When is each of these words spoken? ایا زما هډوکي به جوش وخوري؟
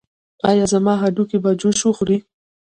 ایا 0.49 0.65
زما 0.73 0.93
هډوکي 1.01 1.37
به 1.43 1.51
جوش 1.61 1.79
وخوري؟ 1.85 2.17